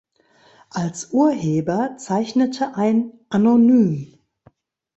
[0.71, 4.17] Als Urheber zeichnete ein „Anonym“.